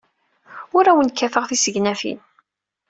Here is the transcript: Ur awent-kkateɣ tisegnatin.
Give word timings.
Ur 0.77 0.85
awent-kkateɣ 0.87 1.43
tisegnatin. 1.45 2.19